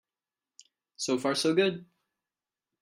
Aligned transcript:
So 0.95 1.19
far 1.19 1.35
so 1.35 1.53
good. 1.53 1.85